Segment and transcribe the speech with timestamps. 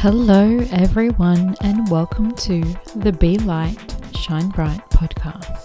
[0.00, 2.62] Hello, everyone, and welcome to
[2.96, 5.60] the Be Light, Shine Bright podcast.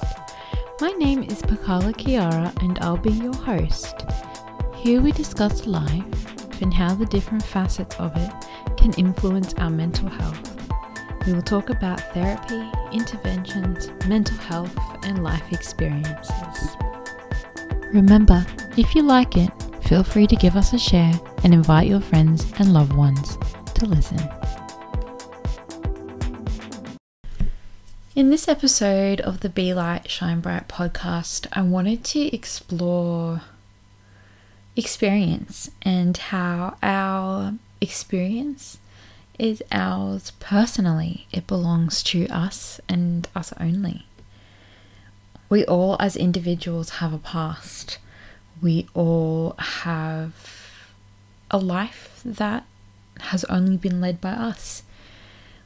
[0.82, 3.96] My name is Pakala Kiara, and I'll be your host.
[4.76, 8.30] Here we discuss life and how the different facets of it
[8.76, 10.62] can influence our mental health.
[11.26, 16.76] We will talk about therapy, interventions, mental health, and life experiences.
[17.94, 18.46] Remember,
[18.76, 19.50] if you like it,
[19.86, 21.14] feel free to give us a share
[21.46, 23.38] and invite your friends and loved ones
[23.76, 24.20] to listen.
[28.16, 33.42] In this episode of the Be Light, Shine Bright podcast, I wanted to explore
[34.78, 38.78] experience and how our experience
[39.38, 41.28] is ours personally.
[41.34, 44.06] It belongs to us and us only.
[45.50, 47.98] We all, as individuals, have a past.
[48.62, 50.34] We all have
[51.52, 52.66] a life that
[53.20, 54.84] has only been led by us.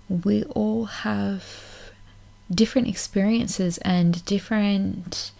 [0.08, 1.92] We all have
[2.52, 5.32] different experiences and different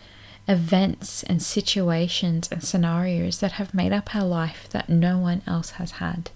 [0.48, 5.72] events and situations and scenarios that have made up our life that no one else
[5.72, 6.32] has had.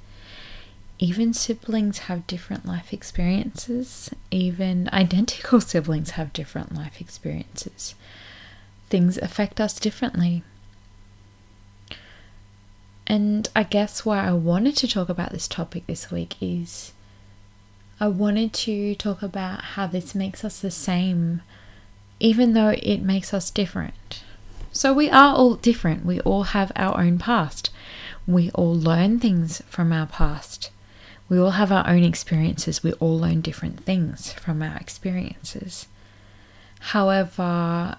[0.99, 7.95] Even siblings have different life experiences, even identical siblings have different life experiences.
[8.89, 10.43] Things affect us differently.
[13.05, 16.93] And I guess why I wanted to talk about this topic this week is
[17.99, 21.41] I wanted to talk about how this makes us the same,
[22.19, 24.23] even though it makes us different.
[24.71, 27.69] So we are all different, we all have our own past,
[28.25, 30.71] we all learn things from our past.
[31.29, 32.83] We all have our own experiences.
[32.83, 35.87] We all learn different things from our experiences.
[36.79, 37.97] However,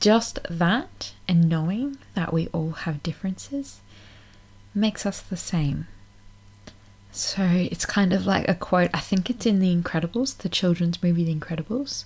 [0.00, 3.80] just that and knowing that we all have differences
[4.74, 5.86] makes us the same.
[7.10, 11.02] So it's kind of like a quote, I think it's in The Incredibles, the children's
[11.02, 12.04] movie The Incredibles.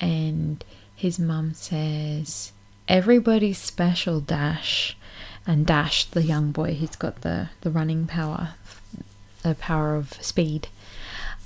[0.00, 2.52] And his mum says,
[2.88, 4.96] Everybody's special, Dash.
[5.46, 8.54] And Dash, the young boy, he's got the, the running power,
[9.42, 10.68] the power of speed.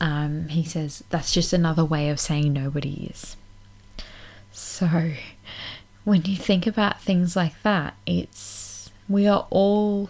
[0.01, 3.37] Um, he says, That's just another way of saying nobody is.
[4.55, 5.11] So
[6.05, 10.09] when you think about things like that, it's we are all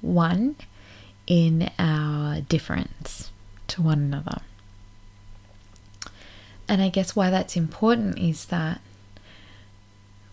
[0.00, 0.54] one
[1.26, 3.32] in our difference
[3.66, 4.38] to one another.
[6.68, 8.80] And I guess why that's important is that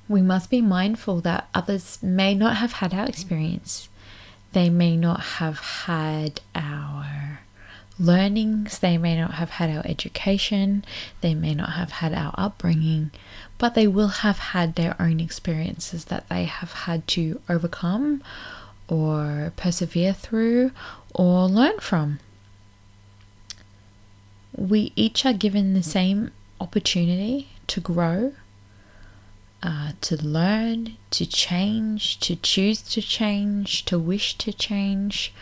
[0.08, 3.90] we must be mindful that others may not have had our experience.
[4.52, 7.23] They may not have had our
[8.00, 10.84] learnings, they may not have had our education,
[11.22, 13.12] they may not have had our upbringing,
[13.58, 18.22] but they will have had their own experiences that they have had to overcome
[18.88, 20.72] or persevere through
[21.14, 22.20] or learn from.
[24.56, 28.34] We each are given the same opportunity to grow,
[29.62, 35.34] uh, to learn, to change, to choose to change, to wish to change,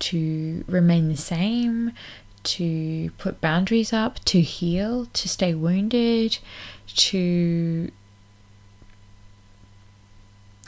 [0.00, 1.92] to remain the same,
[2.44, 6.38] to put boundaries up, to heal, to stay wounded,
[6.86, 7.90] to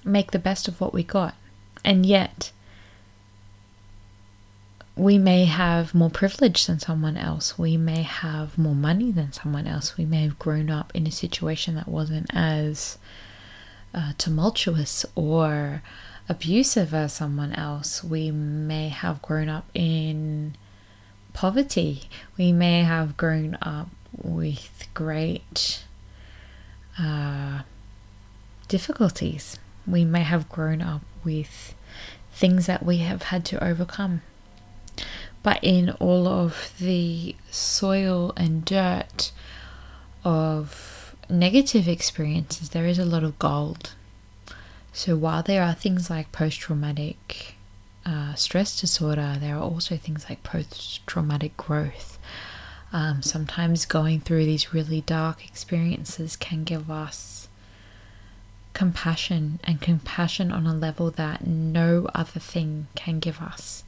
[0.05, 1.35] make the best of what we got.
[1.85, 2.53] And yet,
[4.97, 7.59] we may have more privilege than someone else.
[7.59, 9.97] We may have more money than someone else.
[9.97, 12.99] We may have grown up in a situation that wasn't as
[13.95, 15.83] uh, tumultuous or
[16.31, 18.05] abusive as someone else.
[18.05, 20.55] We may have grown up in
[21.33, 22.09] poverty.
[22.39, 25.85] We may have grown up with great
[26.97, 27.63] uh,
[28.69, 29.59] difficulties.
[29.87, 31.75] We may have grown up with
[32.31, 34.23] things that we have had to overcome.
[35.43, 39.33] But in all of the soil and dirt
[40.23, 43.95] of negative experiences, there is a lot of gold.
[44.93, 47.55] So while there are things like post traumatic
[48.05, 52.19] uh, stress disorder, there are also things like post traumatic growth.
[52.93, 57.49] Um, sometimes going through these really dark experiences can give us
[58.75, 63.85] compassion and compassion on a level that no other thing can give us.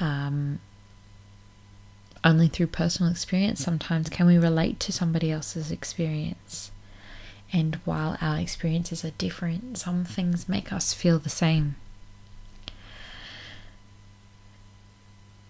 [0.00, 0.60] Um,
[2.22, 6.70] only through personal experience sometimes can we relate to somebody else's experience.
[7.54, 11.76] And while our experiences are different, some things make us feel the same.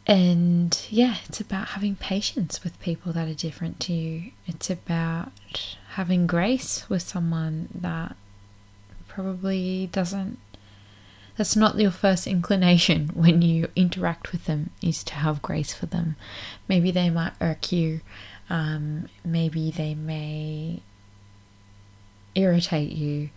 [0.07, 4.33] And yeah, it's about having patience with people that are different to you.
[4.47, 5.33] It's about
[5.93, 8.17] having grace with someone that
[9.09, 10.39] probably doesn't
[11.37, 15.87] That's not your first inclination when you interact with them, is to have grace for
[15.87, 16.17] them.
[16.69, 18.03] Maybe they might irk you,
[18.51, 20.83] um, maybe they may
[22.35, 23.31] irritate you,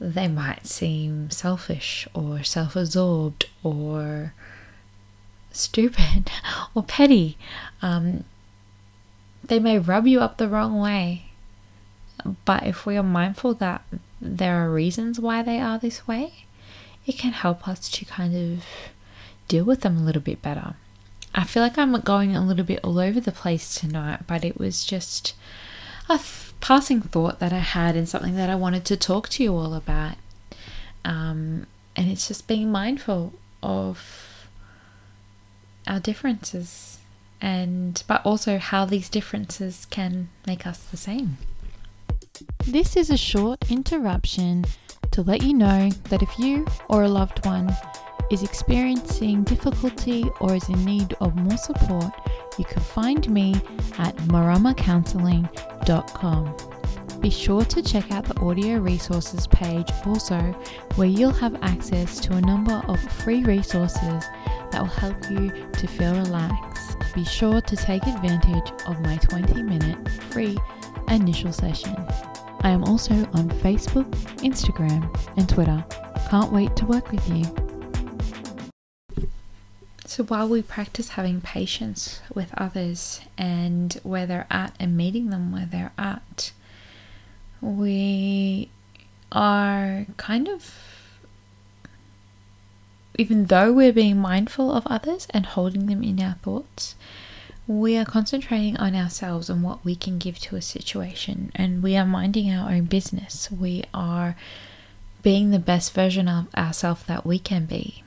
[0.00, 4.34] they might seem selfish or self absorbed or
[5.50, 6.30] stupid
[6.74, 7.36] or petty.
[7.82, 8.24] Um,
[9.44, 11.24] they may rub you up the wrong way.
[12.44, 13.82] But if we are mindful that
[14.20, 16.44] there are reasons why they are this way,
[17.06, 18.64] it can help us to kind of
[19.46, 20.74] deal with them a little bit better.
[21.34, 24.58] I feel like I'm going a little bit all over the place tonight, but it
[24.58, 25.34] was just
[26.08, 26.20] a
[26.60, 29.74] passing thought that I had and something that I wanted to talk to you all
[29.74, 30.16] about.
[31.04, 31.66] Um,
[31.96, 33.32] and it's just being mindful
[33.62, 34.48] of
[35.86, 36.98] our differences
[37.40, 41.38] and but also how these differences can make us the same.
[42.66, 44.64] This is a short interruption
[45.12, 47.74] to let you know that if you or a loved one
[48.30, 52.12] is experiencing difficulty or is in need of more support,
[52.58, 53.54] you can find me
[53.98, 56.56] at maramacounseling.com.
[57.20, 60.38] Be sure to check out the audio resources page also,
[60.94, 64.24] where you'll have access to a number of free resources
[64.70, 66.96] that will help you to feel relaxed.
[67.14, 70.56] Be sure to take advantage of my 20 minute free
[71.08, 71.96] initial session.
[72.60, 74.08] I am also on Facebook,
[74.38, 75.84] Instagram, and Twitter.
[76.30, 77.67] Can't wait to work with you.
[80.18, 85.52] So, while we practice having patience with others and where they're at and meeting them
[85.52, 86.50] where they're at,
[87.60, 88.68] we
[89.30, 90.74] are kind of,
[93.16, 96.96] even though we're being mindful of others and holding them in our thoughts,
[97.68, 101.96] we are concentrating on ourselves and what we can give to a situation, and we
[101.96, 103.52] are minding our own business.
[103.52, 104.34] We are
[105.22, 108.02] being the best version of ourselves that we can be.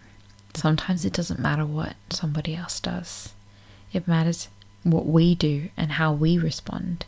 [0.54, 3.34] Sometimes it doesn't matter what somebody else does,
[3.94, 4.48] it matters
[4.84, 7.06] what we do and how we respond.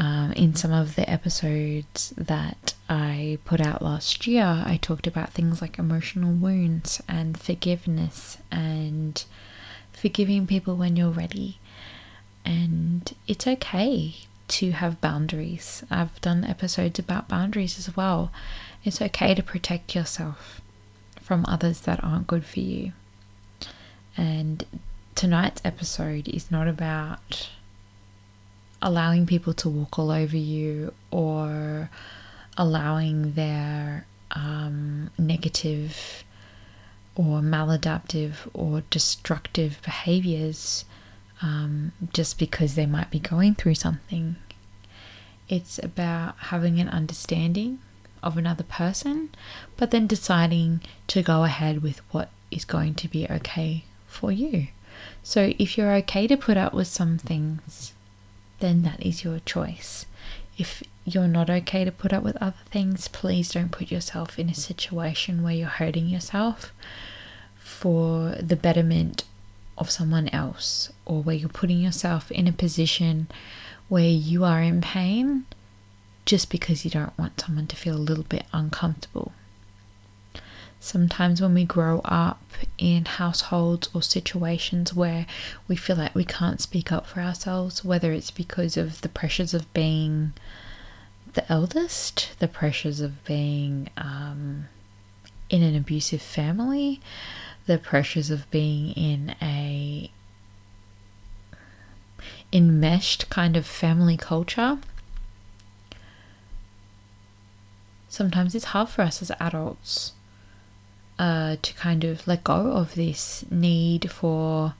[0.00, 5.32] Um, in some of the episodes that I put out last year, I talked about
[5.32, 9.24] things like emotional wounds and forgiveness and
[9.92, 11.58] forgiving people when you're ready.
[12.44, 14.14] And it's okay
[14.48, 15.82] to have boundaries.
[15.90, 18.30] I've done episodes about boundaries as well.
[18.84, 20.60] It's okay to protect yourself
[21.28, 22.90] from others that aren't good for you.
[24.16, 24.64] And
[25.14, 27.50] tonight's episode is not about
[28.80, 31.90] allowing people to walk all over you or
[32.56, 36.24] allowing their um, negative
[37.14, 40.86] or maladaptive or destructive behaviors
[41.42, 44.36] um, just because they might be going through something.
[45.46, 47.80] It's about having an understanding
[48.22, 49.30] of another person,
[49.76, 54.68] but then deciding to go ahead with what is going to be okay for you.
[55.22, 57.92] So if you're okay to put up with some things,
[58.60, 60.06] then that is your choice.
[60.56, 64.48] If you're not okay to put up with other things, please don't put yourself in
[64.48, 66.72] a situation where you're hurting yourself
[67.56, 69.24] for the betterment
[69.76, 73.28] of someone else or where you're putting yourself in a position
[73.88, 75.46] where you are in pain
[76.28, 79.32] just because you don't want someone to feel a little bit uncomfortable.
[80.78, 82.42] Sometimes, when we grow up
[82.76, 85.24] in households or situations where
[85.66, 89.54] we feel like we can't speak up for ourselves, whether it's because of the pressures
[89.54, 90.34] of being
[91.32, 94.66] the eldest, the pressures of being um,
[95.48, 97.00] in an abusive family,
[97.64, 100.10] the pressures of being in a
[102.52, 104.78] enmeshed kind of family culture.
[108.18, 110.12] Sometimes it's hard for us as adults
[111.20, 114.74] uh, to kind of let go of this need for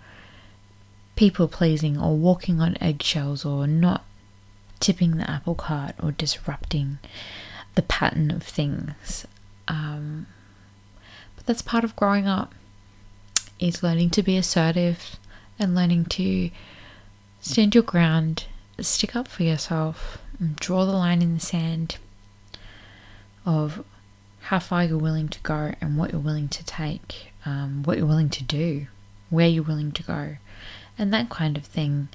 [1.15, 4.05] people pleasing or walking on eggshells or not
[4.81, 6.99] tipping the apple cart or disrupting
[7.77, 9.25] the pattern of things.
[9.69, 10.27] Um,
[11.37, 12.53] but that's part of growing up
[13.61, 15.15] is learning to be assertive
[15.61, 16.51] and learning to
[17.41, 18.47] stand your ground,
[18.81, 20.19] stick up for yourself,
[20.57, 21.99] draw the line in the sand
[23.49, 23.83] of
[24.41, 28.07] how far you're willing to go and what you're willing to take, um, what you're
[28.07, 28.87] willing to do,
[29.31, 30.37] where you're willing to go,
[30.99, 32.09] and that kind of thing.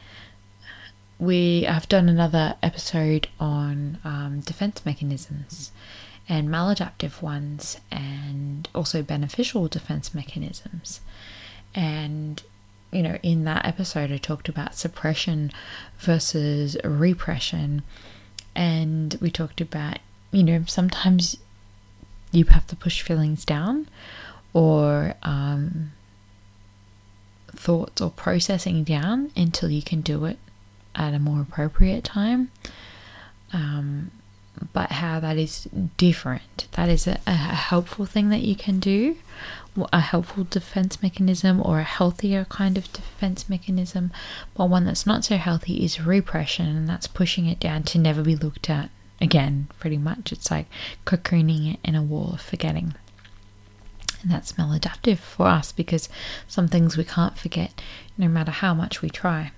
[1.17, 5.71] We have done another episode on um, defense mechanisms
[6.29, 11.01] and maladaptive ones, and also beneficial defense mechanisms.
[11.75, 12.43] And,
[12.91, 15.51] you know, in that episode, I talked about suppression
[15.97, 17.81] versus repression.
[18.55, 19.99] And we talked about,
[20.33, 21.37] you know, sometimes
[22.31, 23.87] you have to push feelings down
[24.53, 25.91] or um,
[27.51, 30.39] thoughts or processing down until you can do it
[30.95, 32.51] at a more appropriate time.
[33.53, 34.11] Um,
[34.71, 36.67] but how that is different.
[36.73, 39.17] That is a, a, helpful thing that you can do,
[39.91, 44.11] a helpful defense mechanism or a healthier kind of defense mechanism.
[44.55, 48.21] But one that's not so healthy is repression, and that's pushing it down to never
[48.21, 48.89] be looked at
[49.23, 50.31] again, pretty much.
[50.31, 50.67] It's like
[51.05, 52.93] cocooning it in a wall of forgetting.
[54.21, 56.09] And that's maladaptive for us because
[56.47, 57.81] some things we can't forget
[58.17, 59.51] no matter how much we try.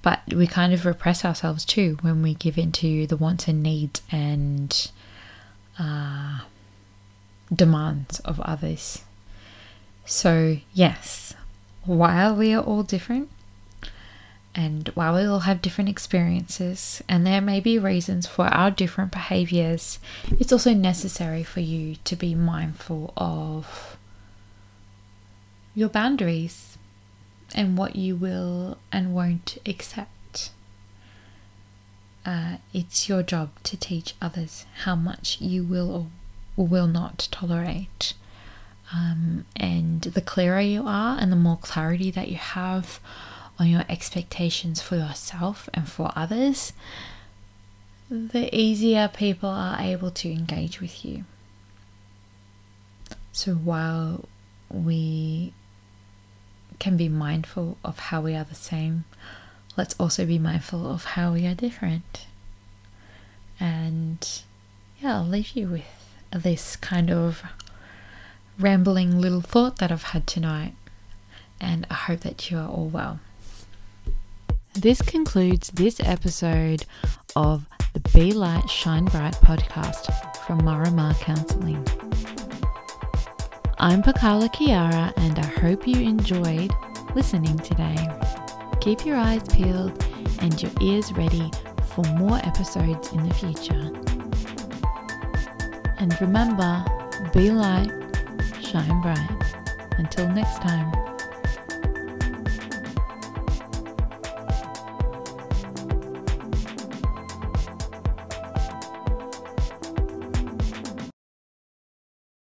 [0.00, 4.00] But we kind of repress ourselves too when we give into the wants and needs
[4.10, 4.90] and
[5.78, 6.40] uh,
[7.52, 9.04] demands of others.
[10.04, 11.34] So, yes,
[11.84, 13.28] while we are all different,
[14.54, 19.12] and while we all have different experiences, and there may be reasons for our different
[19.12, 19.98] behaviors,
[20.40, 23.96] it's also necessary for you to be mindful of
[25.74, 26.76] your boundaries
[27.54, 30.50] and what you will and won't accept.
[32.26, 36.08] Uh, it's your job to teach others how much you will
[36.56, 38.14] or will not tolerate.
[38.92, 43.00] Um, and the clearer you are, and the more clarity that you have
[43.58, 46.72] on your expectations for yourself and for others,
[48.10, 51.24] the easier people are able to engage with you.
[53.32, 54.24] So while
[54.70, 55.52] we
[56.78, 59.04] can be mindful of how we are the same,
[59.76, 62.26] let's also be mindful of how we are different.
[63.60, 64.26] And
[65.00, 65.84] yeah, I'll leave you with
[66.32, 67.42] this kind of
[68.58, 70.74] rambling little thought that I've had tonight.
[71.60, 73.20] And I hope that you are all well.
[74.78, 76.84] This concludes this episode
[77.34, 80.06] of the Be Light, Shine Bright podcast
[80.46, 81.84] from Marama Counseling.
[83.80, 86.72] I'm Pakala Kiara, and I hope you enjoyed
[87.16, 87.96] listening today.
[88.80, 90.00] Keep your eyes peeled
[90.42, 91.50] and your ears ready
[91.92, 93.90] for more episodes in the future.
[95.98, 96.84] And remember,
[97.34, 97.90] be light,
[98.62, 99.42] shine bright.
[99.98, 100.97] Until next time.